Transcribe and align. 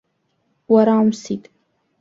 Уара 0.73 0.93
умсит! 1.03 1.43